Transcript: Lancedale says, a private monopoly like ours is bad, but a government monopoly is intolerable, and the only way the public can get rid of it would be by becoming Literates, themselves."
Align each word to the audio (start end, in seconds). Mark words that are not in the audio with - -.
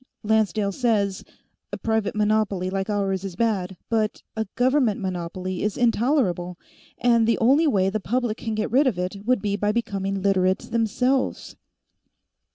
Lancedale 0.23 0.71
says, 0.71 1.23
a 1.71 1.77
private 1.77 2.15
monopoly 2.15 2.71
like 2.71 2.89
ours 2.89 3.23
is 3.23 3.35
bad, 3.35 3.77
but 3.87 4.23
a 4.35 4.47
government 4.55 4.99
monopoly 4.99 5.61
is 5.61 5.77
intolerable, 5.77 6.57
and 6.97 7.27
the 7.27 7.37
only 7.37 7.67
way 7.67 7.87
the 7.87 7.99
public 7.99 8.37
can 8.37 8.55
get 8.55 8.71
rid 8.71 8.87
of 8.87 8.97
it 8.97 9.17
would 9.27 9.43
be 9.43 9.55
by 9.55 9.71
becoming 9.71 10.19
Literates, 10.23 10.67
themselves." 10.67 11.55